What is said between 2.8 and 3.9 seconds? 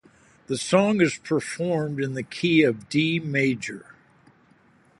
D major.